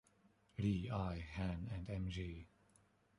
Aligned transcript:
Lee, 0.57 0.89
I. 0.89 1.19
Han, 1.35 1.69
and 1.71 1.87
M.-G. 1.87 2.47